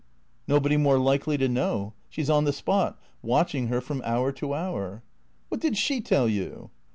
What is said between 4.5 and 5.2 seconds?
hour."